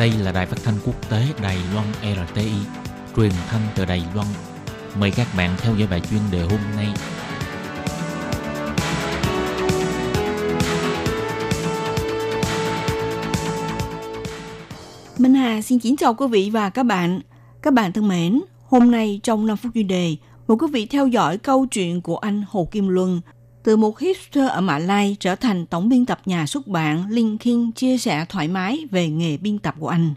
Đây 0.00 0.12
là 0.22 0.32
đài 0.32 0.46
phát 0.46 0.56
thanh 0.64 0.74
quốc 0.86 1.10
tế 1.10 1.26
Đài 1.42 1.58
Loan 1.74 1.86
RTI, 2.02 2.52
truyền 3.16 3.30
thanh 3.48 3.60
từ 3.74 3.84
Đài 3.84 4.02
Loan. 4.14 4.26
Mời 4.98 5.10
các 5.10 5.26
bạn 5.36 5.56
theo 5.58 5.74
dõi 5.76 5.88
bài 5.88 6.00
chuyên 6.10 6.20
đề 6.30 6.42
hôm 6.42 6.60
nay. 6.76 6.86
Minh 15.18 15.34
Hà 15.34 15.62
xin 15.62 15.78
kính 15.78 15.96
chào 15.96 16.14
quý 16.14 16.26
vị 16.30 16.50
và 16.52 16.70
các 16.70 16.82
bạn. 16.82 17.20
Các 17.62 17.74
bạn 17.74 17.92
thân 17.92 18.08
mến, 18.08 18.40
hôm 18.68 18.90
nay 18.90 19.20
trong 19.22 19.46
5 19.46 19.56
phút 19.56 19.72
chuyên 19.74 19.88
đề, 19.88 20.16
mời 20.48 20.58
quý 20.60 20.66
vị 20.72 20.86
theo 20.86 21.06
dõi 21.06 21.38
câu 21.38 21.66
chuyện 21.66 22.00
của 22.00 22.16
anh 22.16 22.42
Hồ 22.48 22.68
Kim 22.70 22.88
Luân, 22.88 23.20
từ 23.62 23.76
một 23.76 23.98
hipster 23.98 24.48
ở 24.48 24.60
Mã 24.60 24.78
Lai 24.78 25.16
trở 25.20 25.34
thành 25.34 25.66
tổng 25.66 25.88
biên 25.88 26.06
tập 26.06 26.20
nhà 26.24 26.46
xuất 26.46 26.66
bản 26.66 27.10
Linh 27.10 27.38
Kinh 27.38 27.72
chia 27.72 27.98
sẻ 27.98 28.24
thoải 28.28 28.48
mái 28.48 28.78
về 28.90 29.08
nghề 29.08 29.36
biên 29.36 29.58
tập 29.58 29.74
của 29.78 29.88
anh. 29.88 30.14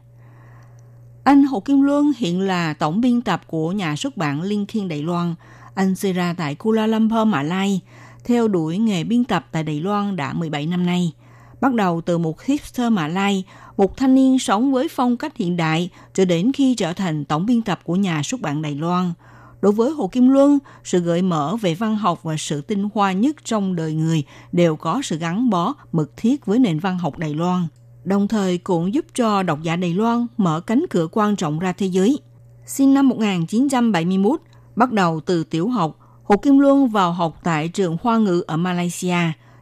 Anh 1.23 1.43
Hồ 1.43 1.59
Kim 1.59 1.81
Luân 1.81 2.11
hiện 2.17 2.41
là 2.41 2.73
tổng 2.73 3.02
biên 3.02 3.21
tập 3.21 3.41
của 3.47 3.71
nhà 3.71 3.95
xuất 3.95 4.17
bản 4.17 4.41
Linh 4.41 4.66
Kinh 4.66 4.88
Đài 4.88 5.02
Loan. 5.03 5.35
Anh 5.75 5.95
sinh 5.95 6.16
ra 6.16 6.33
tại 6.38 6.55
Kuala 6.55 6.88
Lumpur, 6.88 7.27
Mã 7.27 7.43
Lai, 7.43 7.81
theo 8.23 8.47
đuổi 8.47 8.77
nghề 8.77 9.03
biên 9.03 9.23
tập 9.23 9.45
tại 9.52 9.63
Đài 9.63 9.80
Loan 9.80 10.16
đã 10.16 10.33
17 10.33 10.66
năm 10.66 10.85
nay. 10.85 11.13
Bắt 11.61 11.73
đầu 11.73 12.02
từ 12.02 12.17
một 12.17 12.41
hipster 12.44 12.91
Mã 12.91 13.07
Lai, 13.07 13.44
một 13.77 13.97
thanh 13.97 14.16
niên 14.16 14.39
sống 14.39 14.73
với 14.73 14.88
phong 14.88 15.17
cách 15.17 15.38
hiện 15.38 15.57
đại 15.57 15.89
cho 16.13 16.25
đến 16.25 16.52
khi 16.53 16.75
trở 16.75 16.94
thành 16.94 17.25
tổng 17.25 17.45
biên 17.45 17.61
tập 17.61 17.80
của 17.83 17.95
nhà 17.95 18.23
xuất 18.23 18.41
bản 18.41 18.61
Đài 18.61 18.75
Loan– 18.75 19.13
Đối 19.63 19.72
với 19.72 19.91
Hồ 19.91 20.08
Kim 20.08 20.30
Luân, 20.30 20.59
sự 20.84 20.99
gợi 20.99 21.22
mở 21.22 21.55
về 21.62 21.76
văn 21.76 21.95
học 21.95 22.23
và 22.23 22.35
sự 22.38 22.62
tinh 22.62 22.90
hoa 22.94 23.12
nhất 23.12 23.35
trong 23.45 23.76
đời 23.76 23.94
người 23.94 24.23
đều 24.52 24.76
có 24.76 25.02
sự 25.03 25.17
gắn 25.17 25.49
bó 25.49 25.73
mật 25.91 26.17
thiết 26.17 26.45
với 26.45 26.59
nền 26.59 26.80
văn 26.80 26.98
học 26.98 27.17
Đài 27.17 27.34
Loan, 27.34 27.67
đồng 28.03 28.27
thời 28.27 28.58
cũng 28.58 28.94
giúp 28.94 29.05
cho 29.16 29.44
độc 29.44 29.59
giả 29.62 29.76
Đài 29.76 29.94
Loan 29.94 30.27
mở 30.38 30.59
cánh 30.59 30.86
cửa 30.89 31.08
quan 31.12 31.36
trọng 31.36 31.59
ra 31.59 31.72
thế 31.72 31.86
giới. 31.86 32.20
Sinh 32.66 32.94
năm 32.94 33.09
1971, 33.09 34.39
bắt 34.75 34.92
đầu 34.92 35.20
từ 35.20 35.44
tiểu 35.44 35.70
học, 35.70 35.98
Hồ 36.23 36.38
Kim 36.38 36.59
Luân 36.59 36.88
vào 36.88 37.11
học 37.11 37.39
tại 37.44 37.67
trường 37.67 37.98
Hoa 38.02 38.17
ngữ 38.17 38.44
ở 38.48 38.58
Malaysia, 38.58 39.17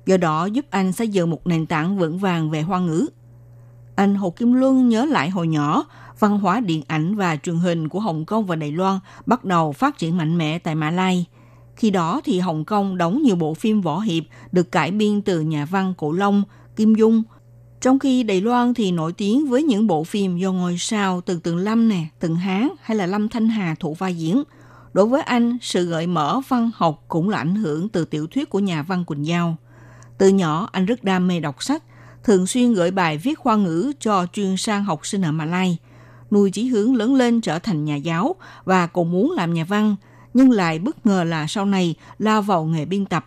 do 0.05 0.17
đó 0.17 0.45
giúp 0.45 0.65
anh 0.69 0.91
xây 0.91 1.07
dựng 1.07 1.29
một 1.29 1.47
nền 1.47 1.65
tảng 1.65 1.97
vững 1.97 2.17
vàng 2.17 2.49
về 2.49 2.61
Hoa 2.61 2.79
ngữ. 2.79 3.07
Anh 3.95 4.15
Hồ 4.15 4.29
Kim 4.29 4.53
Luân 4.53 4.89
nhớ 4.89 5.05
lại 5.05 5.29
hồi 5.29 5.47
nhỏ, 5.47 5.85
văn 6.21 6.39
hóa 6.39 6.59
điện 6.59 6.83
ảnh 6.87 7.15
và 7.15 7.35
truyền 7.35 7.55
hình 7.55 7.89
của 7.89 7.99
Hồng 7.99 8.25
Kông 8.25 8.45
và 8.45 8.55
Đài 8.55 8.71
Loan 8.71 8.99
bắt 9.25 9.45
đầu 9.45 9.71
phát 9.71 9.97
triển 9.97 10.17
mạnh 10.17 10.37
mẽ 10.37 10.59
tại 10.59 10.75
Mã 10.75 10.91
Lai. 10.91 11.25
Khi 11.75 11.89
đó 11.89 12.21
thì 12.23 12.39
Hồng 12.39 12.65
Kông 12.65 12.97
đóng 12.97 13.21
nhiều 13.23 13.35
bộ 13.35 13.53
phim 13.53 13.81
võ 13.81 13.99
hiệp 13.99 14.23
được 14.51 14.71
cải 14.71 14.91
biên 14.91 15.21
từ 15.21 15.41
nhà 15.41 15.65
văn 15.65 15.93
Cổ 15.97 16.11
Long, 16.11 16.43
Kim 16.75 16.95
Dung. 16.95 17.23
Trong 17.81 17.99
khi 17.99 18.23
Đài 18.23 18.41
Loan 18.41 18.73
thì 18.73 18.91
nổi 18.91 19.13
tiếng 19.13 19.49
với 19.49 19.63
những 19.63 19.87
bộ 19.87 20.03
phim 20.03 20.37
do 20.37 20.51
ngôi 20.51 20.77
sao 20.77 21.21
từ 21.21 21.39
Tường 21.39 21.57
Lâm 21.57 21.89
nè, 21.89 22.05
Tường 22.19 22.35
Hán 22.35 22.69
hay 22.81 22.97
là 22.97 23.05
Lâm 23.05 23.29
Thanh 23.29 23.49
Hà 23.49 23.75
thủ 23.79 23.93
vai 23.93 24.15
diễn. 24.15 24.43
Đối 24.93 25.05
với 25.05 25.21
anh, 25.21 25.57
sự 25.61 25.85
gợi 25.85 26.07
mở 26.07 26.41
văn 26.47 26.71
học 26.75 27.03
cũng 27.07 27.29
là 27.29 27.37
ảnh 27.37 27.55
hưởng 27.55 27.89
từ 27.89 28.05
tiểu 28.05 28.27
thuyết 28.27 28.49
của 28.49 28.59
nhà 28.59 28.83
văn 28.83 29.05
Quỳnh 29.05 29.25
Giao. 29.25 29.55
Từ 30.17 30.29
nhỏ, 30.29 30.69
anh 30.71 30.85
rất 30.85 31.03
đam 31.03 31.27
mê 31.27 31.39
đọc 31.39 31.63
sách, 31.63 31.83
thường 32.23 32.47
xuyên 32.47 32.73
gửi 32.73 32.91
bài 32.91 33.17
viết 33.17 33.39
khoa 33.39 33.55
ngữ 33.55 33.91
cho 33.99 34.25
chuyên 34.33 34.57
sang 34.57 34.83
học 34.83 35.05
sinh 35.05 35.21
ở 35.21 35.31
malaysia– 35.31 35.75
nuôi 36.31 36.51
chí 36.51 36.67
hướng 36.67 36.95
lớn 36.95 37.15
lên 37.15 37.41
trở 37.41 37.59
thành 37.59 37.85
nhà 37.85 37.95
giáo 37.95 38.35
và 38.65 38.87
cũng 38.87 39.11
muốn 39.11 39.31
làm 39.31 39.53
nhà 39.53 39.63
văn, 39.63 39.95
nhưng 40.33 40.51
lại 40.51 40.79
bất 40.79 41.05
ngờ 41.05 41.23
là 41.23 41.47
sau 41.47 41.65
này 41.65 41.95
lao 42.19 42.41
vào 42.41 42.65
nghề 42.65 42.85
biên 42.85 43.05
tập. 43.05 43.25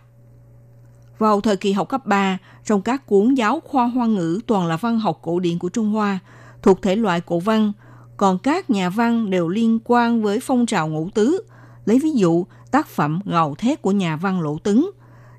Vào 1.17 1.41
thời 1.41 1.57
kỳ 1.57 1.71
học 1.71 1.89
cấp 1.89 2.05
3, 2.05 2.37
trong 2.65 2.81
các 2.81 3.05
cuốn 3.05 3.33
giáo 3.33 3.59
khoa 3.65 3.87
hoa 3.87 4.07
ngữ 4.07 4.39
toàn 4.47 4.67
là 4.67 4.77
văn 4.77 4.99
học 4.99 5.19
cổ 5.21 5.39
điển 5.39 5.59
của 5.59 5.69
Trung 5.69 5.91
Hoa, 5.91 6.19
thuộc 6.61 6.81
thể 6.81 6.95
loại 6.95 7.21
cổ 7.21 7.39
văn, 7.39 7.73
còn 8.17 8.39
các 8.39 8.69
nhà 8.69 8.89
văn 8.89 9.29
đều 9.29 9.47
liên 9.47 9.79
quan 9.83 10.21
với 10.21 10.39
phong 10.39 10.65
trào 10.65 10.87
ngũ 10.87 11.09
tứ. 11.09 11.41
Lấy 11.85 11.99
ví 11.99 12.11
dụ, 12.11 12.45
tác 12.71 12.87
phẩm 12.87 13.19
Ngầu 13.25 13.55
thét 13.55 13.81
của 13.81 13.91
nhà 13.91 14.15
văn 14.15 14.41
Lỗ 14.41 14.57
Tứng, 14.57 14.91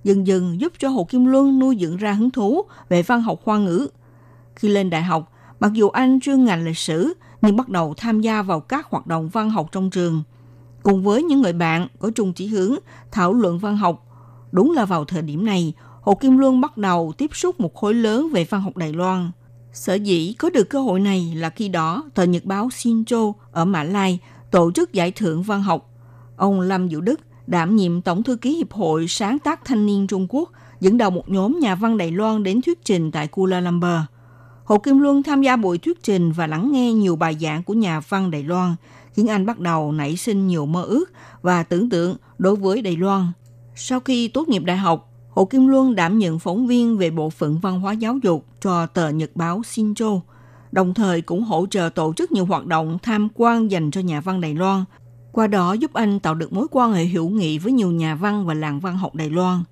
dần 0.05 0.27
dần 0.27 0.61
giúp 0.61 0.73
cho 0.79 0.89
Hồ 0.89 1.05
Kim 1.05 1.27
Luân 1.27 1.59
nuôi 1.59 1.77
dưỡng 1.81 1.97
ra 1.97 2.13
hứng 2.13 2.31
thú 2.31 2.63
về 2.89 3.03
văn 3.03 3.23
học 3.23 3.41
hoa 3.45 3.59
ngữ. 3.59 3.89
Khi 4.57 4.69
lên 4.69 4.91
đại 4.91 5.03
học, 5.03 5.33
mặc 5.61 5.73
dù 5.73 5.89
anh 5.89 6.21
chuyên 6.21 6.45
ngành 6.45 6.65
lịch 6.65 6.79
sử, 6.79 7.15
nhưng 7.43 7.57
bắt 7.57 7.69
đầu 7.69 7.95
tham 7.97 8.21
gia 8.21 8.43
vào 8.43 8.61
các 8.61 8.87
hoạt 8.91 9.07
động 9.07 9.29
văn 9.29 9.51
học 9.51 9.69
trong 9.73 9.91
trường. 9.91 10.23
Cùng 10.83 11.03
với 11.03 11.23
những 11.23 11.43
người 11.43 11.53
bạn 11.53 11.89
có 11.99 12.11
chung 12.15 12.33
chỉ 12.33 12.47
hướng 12.47 12.75
thảo 13.13 13.35
luận 13.35 13.59
văn 13.59 13.77
học, 13.77 14.07
đúng 14.53 14.73
là 14.73 14.85
vào 14.85 15.05
thời 15.05 15.23
điểm 15.23 15.45
này, 15.45 15.75
Hồ 16.01 16.15
Kim 16.15 16.39
Luân 16.39 16.61
bắt 16.61 16.77
đầu 16.77 17.13
tiếp 17.19 17.31
xúc 17.35 17.61
một 17.61 17.75
khối 17.75 17.95
lớn 17.95 18.29
về 18.33 18.45
văn 18.45 18.61
học 18.61 18.77
Đài 18.77 18.93
Loan. 18.93 19.31
Sở 19.73 19.95
dĩ 19.95 20.35
có 20.39 20.51
được 20.51 20.65
cơ 20.65 20.81
hội 20.81 21.01
này 21.01 21.33
là 21.37 21.51
khi 21.51 21.69
đó 21.69 22.03
tờ 22.15 22.23
nhật 22.23 22.45
báo 22.45 22.69
Sincho 22.73 23.33
ở 23.53 23.65
Mã 23.65 23.83
Lai 23.83 24.19
tổ 24.51 24.73
chức 24.73 24.93
giải 24.93 25.11
thưởng 25.11 25.43
văn 25.43 25.63
học. 25.63 25.91
Ông 26.37 26.61
Lâm 26.61 26.89
diệu 26.89 27.01
Đức 27.01 27.21
đảm 27.47 27.77
nhiệm 27.77 28.03
Tổng 28.03 28.23
thư 28.23 28.37
ký 28.37 28.57
Hiệp 28.57 28.73
hội 28.73 29.07
Sáng 29.09 29.39
tác 29.39 29.65
Thanh 29.65 29.87
niên 29.87 30.07
Trung 30.07 30.27
Quốc, 30.29 30.51
dẫn 30.81 30.99
đầu 30.99 31.11
một 31.11 31.29
nhóm 31.29 31.59
nhà 31.61 31.75
văn 31.75 31.97
Đài 31.97 32.11
Loan 32.11 32.43
đến 32.43 32.61
thuyết 32.63 32.85
trình 32.85 33.11
tại 33.11 33.27
Kuala 33.27 33.61
Lumpur– 33.61 34.01
Hồ 34.67 34.79
Kim 34.79 34.99
Luân 34.99 35.23
tham 35.23 35.43
gia 35.43 35.57
buổi 35.57 35.79
thuyết 35.79 36.03
trình 36.03 36.33
và 36.33 36.47
lắng 36.47 36.73
nghe 36.73 36.93
nhiều 36.93 37.17
bài 37.17 37.37
giảng 37.41 37.63
của 37.63 37.75
nhà 37.75 38.01
văn 38.01 38.31
Đài 38.31 38.43
Loan, 38.43 38.75
khiến 39.13 39.27
anh 39.27 39.47
bắt 39.47 39.59
đầu 39.59 39.93
nảy 39.93 40.17
sinh 40.17 40.47
nhiều 40.47 40.67
mơ 40.67 40.83
ước 40.83 41.05
và 41.43 41.63
tưởng 41.63 41.91
tượng 41.91 42.17
đối 42.39 42.57
với 42.57 42.83
Đài 42.83 42.97
Loan. 42.97 43.27
Sau 43.75 44.01
khi 44.01 44.29
tốt 44.29 44.49
nghiệp 44.49 44.63
đại 44.65 44.77
học, 44.77 45.13
Hồ 45.31 45.45
Kim 45.45 45.67
Luân 45.67 45.95
đảm 45.95 46.19
nhận 46.19 46.39
phóng 46.39 46.67
viên 46.67 46.99
về 46.99 47.11
bộ 47.11 47.31
phận 47.31 47.59
văn 47.59 47.81
hóa 47.81 47.93
giáo 47.93 48.19
dục 48.23 48.47
cho 48.61 48.87
tờ 48.87 49.09
nhật 49.09 49.31
báo 49.35 49.61
Shinjo, 49.61 50.21
đồng 50.73 50.95
thời 50.95 51.21
cũng 51.21 51.43
hỗ 51.43 51.67
trợ 51.71 51.91
tổ 51.95 52.13
chức 52.17 52.33
nhiều 52.33 52.45
hoạt 52.45 52.67
động 52.67 52.99
tham 53.03 53.29
quan 53.35 53.71
dành 53.71 53.91
cho 53.91 54.01
nhà 54.01 54.21
văn 54.21 54.41
Đài 54.41 54.55
Loan. 54.55 54.85
Qua 55.33 55.47
đó 55.47 55.73
giúp 55.73 55.93
anh 55.93 56.21
tạo 56.21 56.35
được 56.35 56.53
mối 56.53 56.67
quan 56.71 56.93
hệ 56.93 57.05
hữu 57.05 57.29
nghị 57.29 57.59
với 57.59 57.73
nhiều 57.73 57.91
nhà 57.91 58.15
văn 58.15 58.47
và 58.47 58.55
làng 58.55 58.81
văn 58.81 58.97
học 58.97 59.15
Đài 59.15 59.31
Loan. 59.31 59.65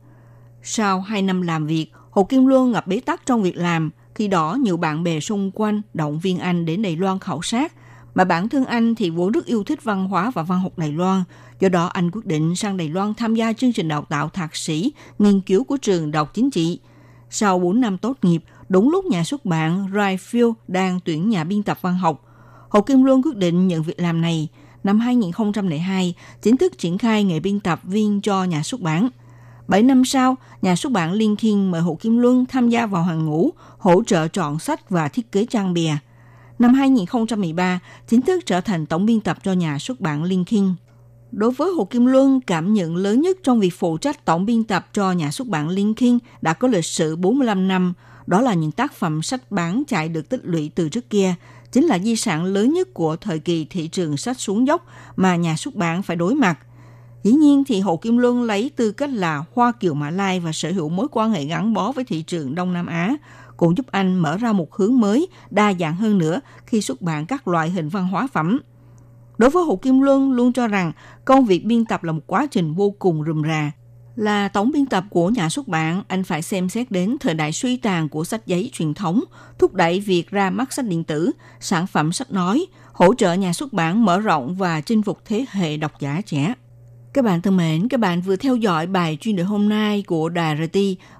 Sau 0.62 1.00
2 1.00 1.22
năm 1.22 1.42
làm 1.42 1.66
việc, 1.66 1.86
Hồ 2.10 2.24
Kim 2.24 2.46
Luân 2.46 2.72
gặp 2.72 2.86
bế 2.86 3.00
tắc 3.00 3.26
trong 3.26 3.42
việc 3.42 3.56
làm– 3.56 3.90
khi 4.14 4.28
đó, 4.28 4.58
nhiều 4.60 4.76
bạn 4.76 5.04
bè 5.04 5.20
xung 5.20 5.50
quanh 5.54 5.82
động 5.94 6.18
viên 6.18 6.38
anh 6.38 6.64
đến 6.64 6.82
Đài 6.82 6.96
Loan 6.96 7.18
khảo 7.18 7.42
sát, 7.42 7.72
mà 8.14 8.24
bản 8.24 8.48
thân 8.48 8.64
anh 8.64 8.94
thì 8.94 9.10
vốn 9.10 9.32
rất 9.32 9.46
yêu 9.46 9.64
thích 9.64 9.84
văn 9.84 10.08
hóa 10.08 10.30
và 10.30 10.42
văn 10.42 10.60
học 10.60 10.78
Đài 10.78 10.92
Loan. 10.92 11.24
Do 11.60 11.68
đó, 11.68 11.86
anh 11.86 12.10
quyết 12.10 12.26
định 12.26 12.56
sang 12.56 12.76
Đài 12.76 12.88
Loan 12.88 13.14
tham 13.14 13.34
gia 13.34 13.52
chương 13.52 13.72
trình 13.72 13.88
đào 13.88 14.04
tạo 14.08 14.28
thạc 14.28 14.56
sĩ, 14.56 14.92
nghiên 15.18 15.40
cứu 15.40 15.64
của 15.64 15.76
trường 15.76 16.10
đọc 16.10 16.30
chính 16.34 16.50
trị. 16.50 16.80
Sau 17.30 17.58
4 17.58 17.80
năm 17.80 17.98
tốt 17.98 18.18
nghiệp, 18.22 18.42
đúng 18.68 18.90
lúc 18.90 19.04
nhà 19.04 19.24
xuất 19.24 19.44
bản 19.44 19.86
Rayfield 19.92 20.52
đang 20.68 21.00
tuyển 21.04 21.30
nhà 21.30 21.44
biên 21.44 21.62
tập 21.62 21.78
văn 21.80 21.94
học, 21.94 22.24
Hồ 22.68 22.80
Kim 22.80 23.02
Luân 23.02 23.22
quyết 23.22 23.36
định 23.36 23.68
nhận 23.68 23.82
việc 23.82 24.00
làm 24.00 24.20
này. 24.20 24.48
Năm 24.84 25.00
2002, 25.00 26.14
chính 26.42 26.56
thức 26.56 26.78
triển 26.78 26.98
khai 26.98 27.24
nghề 27.24 27.40
biên 27.40 27.60
tập 27.60 27.80
viên 27.82 28.20
cho 28.20 28.44
nhà 28.44 28.62
xuất 28.62 28.80
bản– 28.80 29.08
7 29.68 29.82
năm 29.82 30.04
sau, 30.04 30.36
nhà 30.62 30.76
xuất 30.76 30.92
bản 30.92 31.12
Liên 31.12 31.36
Thiên 31.36 31.70
mời 31.70 31.80
Hồ 31.80 31.98
Kim 32.00 32.18
Luân 32.18 32.46
tham 32.46 32.68
gia 32.68 32.86
vào 32.86 33.02
hàng 33.02 33.26
ngũ, 33.26 33.50
hỗ 33.78 34.02
trợ 34.04 34.28
chọn 34.28 34.58
sách 34.58 34.90
và 34.90 35.08
thiết 35.08 35.32
kế 35.32 35.44
trang 35.44 35.74
bìa. 35.74 35.92
Năm 36.58 36.74
2013, 36.74 37.80
chính 38.08 38.22
thức 38.22 38.46
trở 38.46 38.60
thành 38.60 38.86
tổng 38.86 39.06
biên 39.06 39.20
tập 39.20 39.38
cho 39.44 39.52
nhà 39.52 39.78
xuất 39.78 40.00
bản 40.00 40.24
Liên 40.24 40.44
Thiên. 40.44 40.74
Đối 41.30 41.50
với 41.50 41.72
Hồ 41.72 41.84
Kim 41.84 42.06
Luân, 42.06 42.40
cảm 42.40 42.74
nhận 42.74 42.96
lớn 42.96 43.20
nhất 43.20 43.36
trong 43.42 43.60
việc 43.60 43.74
phụ 43.78 43.96
trách 43.96 44.24
tổng 44.24 44.46
biên 44.46 44.64
tập 44.64 44.86
cho 44.92 45.12
nhà 45.12 45.30
xuất 45.30 45.48
bản 45.48 45.68
Liên 45.68 45.94
Thiên 45.94 46.18
đã 46.42 46.52
có 46.52 46.68
lịch 46.68 46.84
sử 46.84 47.16
45 47.16 47.68
năm. 47.68 47.94
Đó 48.26 48.40
là 48.40 48.54
những 48.54 48.72
tác 48.72 48.92
phẩm 48.92 49.22
sách 49.22 49.50
bán 49.50 49.82
chạy 49.88 50.08
được 50.08 50.28
tích 50.28 50.40
lũy 50.44 50.70
từ 50.74 50.88
trước 50.88 51.10
kia, 51.10 51.34
chính 51.72 51.84
là 51.84 51.98
di 51.98 52.16
sản 52.16 52.44
lớn 52.44 52.72
nhất 52.72 52.94
của 52.94 53.16
thời 53.16 53.38
kỳ 53.38 53.66
thị 53.70 53.88
trường 53.88 54.16
sách 54.16 54.40
xuống 54.40 54.66
dốc 54.66 54.86
mà 55.16 55.36
nhà 55.36 55.56
xuất 55.56 55.74
bản 55.74 56.02
phải 56.02 56.16
đối 56.16 56.34
mặt– 56.34 56.58
Dĩ 57.24 57.32
nhiên 57.32 57.64
thì 57.64 57.80
Hồ 57.80 57.96
Kim 57.96 58.16
Luân 58.16 58.42
lấy 58.42 58.70
tư 58.76 58.92
cách 58.92 59.10
là 59.12 59.44
Hoa 59.54 59.72
Kiều 59.72 59.94
Mã 59.94 60.10
Lai 60.10 60.40
và 60.40 60.52
sở 60.52 60.72
hữu 60.72 60.88
mối 60.88 61.06
quan 61.12 61.32
hệ 61.32 61.44
gắn 61.44 61.74
bó 61.74 61.92
với 61.92 62.04
thị 62.04 62.22
trường 62.22 62.54
Đông 62.54 62.72
Nam 62.72 62.86
Á, 62.86 63.16
cũng 63.56 63.76
giúp 63.76 63.86
anh 63.90 64.16
mở 64.16 64.36
ra 64.36 64.52
một 64.52 64.74
hướng 64.74 65.00
mới, 65.00 65.28
đa 65.50 65.72
dạng 65.72 65.96
hơn 65.96 66.18
nữa 66.18 66.40
khi 66.66 66.80
xuất 66.80 67.02
bản 67.02 67.26
các 67.26 67.48
loại 67.48 67.70
hình 67.70 67.88
văn 67.88 68.08
hóa 68.08 68.28
phẩm. 68.32 68.60
Đối 69.38 69.50
với 69.50 69.64
Hồ 69.64 69.76
Kim 69.76 70.00
Luân 70.00 70.32
luôn 70.32 70.52
cho 70.52 70.68
rằng 70.68 70.92
công 71.24 71.44
việc 71.44 71.64
biên 71.64 71.84
tập 71.84 72.04
là 72.04 72.12
một 72.12 72.22
quá 72.26 72.46
trình 72.50 72.74
vô 72.74 72.94
cùng 72.98 73.24
rườm 73.26 73.42
rà. 73.42 73.72
Là 74.16 74.48
tổng 74.48 74.70
biên 74.72 74.86
tập 74.86 75.04
của 75.10 75.28
nhà 75.28 75.48
xuất 75.48 75.68
bản, 75.68 76.02
anh 76.08 76.24
phải 76.24 76.42
xem 76.42 76.68
xét 76.68 76.90
đến 76.90 77.16
thời 77.20 77.34
đại 77.34 77.52
suy 77.52 77.76
tàn 77.76 78.08
của 78.08 78.24
sách 78.24 78.46
giấy 78.46 78.70
truyền 78.72 78.94
thống, 78.94 79.20
thúc 79.58 79.74
đẩy 79.74 80.00
việc 80.00 80.30
ra 80.30 80.50
mắt 80.50 80.72
sách 80.72 80.86
điện 80.86 81.04
tử, 81.04 81.30
sản 81.60 81.86
phẩm 81.86 82.12
sách 82.12 82.32
nói, 82.32 82.66
hỗ 82.92 83.14
trợ 83.14 83.32
nhà 83.32 83.52
xuất 83.52 83.72
bản 83.72 84.04
mở 84.04 84.20
rộng 84.20 84.54
và 84.54 84.80
chinh 84.80 85.02
phục 85.02 85.18
thế 85.24 85.44
hệ 85.50 85.76
độc 85.76 86.00
giả 86.00 86.20
trẻ. 86.26 86.54
Các 87.14 87.24
bạn 87.24 87.42
thân 87.42 87.56
mến, 87.56 87.88
các 87.88 88.00
bạn 88.00 88.20
vừa 88.20 88.36
theo 88.36 88.56
dõi 88.56 88.86
bài 88.86 89.18
chuyên 89.20 89.36
đề 89.36 89.42
hôm 89.42 89.68
nay 89.68 90.04
của 90.06 90.28
Đài 90.28 90.56
RT 90.56 90.78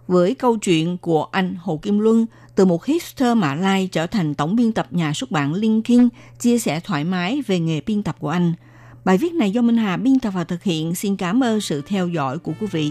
với 0.08 0.34
câu 0.34 0.56
chuyện 0.56 0.98
của 0.98 1.24
anh 1.24 1.54
Hồ 1.60 1.76
Kim 1.82 1.98
Luân 1.98 2.26
từ 2.54 2.64
một 2.64 2.84
hipster 2.84 3.36
Mã 3.36 3.54
Lai 3.54 3.88
trở 3.92 4.06
thành 4.06 4.34
tổng 4.34 4.56
biên 4.56 4.72
tập 4.72 4.86
nhà 4.90 5.12
xuất 5.12 5.30
bản 5.30 5.54
Linh 5.54 5.82
chia 6.40 6.58
sẻ 6.58 6.80
thoải 6.80 7.04
mái 7.04 7.42
về 7.46 7.60
nghề 7.60 7.80
biên 7.80 8.02
tập 8.02 8.16
của 8.18 8.28
anh. 8.28 8.52
Bài 9.04 9.18
viết 9.18 9.32
này 9.34 9.50
do 9.50 9.62
Minh 9.62 9.76
Hà 9.76 9.96
biên 9.96 10.18
tập 10.18 10.30
và 10.30 10.44
thực 10.44 10.62
hiện. 10.62 10.94
Xin 10.94 11.16
cảm 11.16 11.44
ơn 11.44 11.60
sự 11.60 11.82
theo 11.86 12.08
dõi 12.08 12.38
của 12.38 12.52
quý 12.60 12.66
vị. 12.66 12.82